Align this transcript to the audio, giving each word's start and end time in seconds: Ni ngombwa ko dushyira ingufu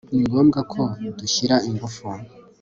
Ni 0.13 0.21
ngombwa 0.25 0.59
ko 0.71 0.81
dushyira 1.19 1.55
ingufu 1.69 2.05